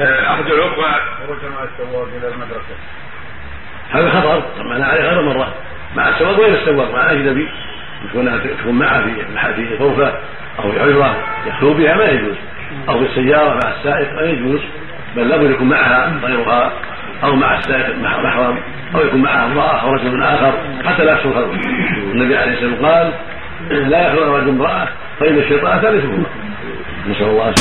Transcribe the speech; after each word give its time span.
آه، 0.00 0.34
أحد 0.34 0.46
الأخوة. 0.46 0.92
خروج 0.92 1.38
مع 1.52 1.64
السواق 1.64 2.08
إلى 2.18 2.28
المدرسة. 2.28 2.74
هذا 3.90 4.10
خطر 4.10 4.42
طبعا 4.58 4.84
عليه 4.84 5.00
غير 5.02 5.22
مرة. 5.22 5.54
مع 5.96 6.08
السواق 6.08 6.40
وين 6.40 6.54
السواق؟ 6.54 6.94
مع 6.94 7.12
أجنبي 7.12 7.48
يكون 8.04 8.40
تكون 8.60 8.74
معه 8.74 9.02
في 9.02 9.66
في 9.66 9.76
غرفة 9.76 10.12
أو 10.58 10.72
في 10.72 10.80
حجره 10.80 11.16
يخلو 11.46 11.74
بها 11.74 11.94
ما 11.94 12.04
يجوز. 12.04 12.36
أو 12.88 12.98
في 12.98 13.04
السيارة 13.04 13.60
مع 13.64 13.70
السائق 13.78 14.12
ما 14.14 14.22
يجوز. 14.22 14.60
بل 15.16 15.28
لابد 15.28 15.50
يكون 15.50 15.68
معها 15.68 16.20
غيرها. 16.22 16.72
أو 17.24 17.36
مع 17.36 17.58
السائق 17.58 17.96
محرم. 17.98 18.58
أو 18.94 19.00
يكون 19.00 19.22
معها 19.22 19.46
امرأة 19.46 19.80
أو 19.82 19.92
رجل 19.92 20.22
آخر. 20.22 20.52
حتى 20.84 21.04
لا 21.04 21.12
يحصل 21.12 21.34
خلوة 21.34 21.54
النبي 22.12 22.36
عليه 22.36 22.52
الصلاة 22.52 22.70
والسلام 22.70 22.84
قال 22.84 23.90
لا 23.90 24.08
يخلو 24.08 24.36
رجل 24.36 24.48
امرأة 24.48 24.88
فإن 25.20 25.38
الشيطان 25.38 25.80
ثالثهما 25.80 26.26
نسأل 27.08 27.26
الله 27.26 27.52